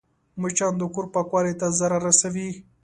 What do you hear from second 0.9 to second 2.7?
کور پاکوالي ته ضرر رسوي